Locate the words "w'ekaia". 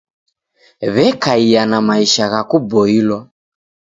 0.93-1.63